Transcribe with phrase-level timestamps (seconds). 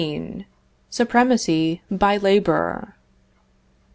[0.89, 2.95] SUPREMACY BY LABOR.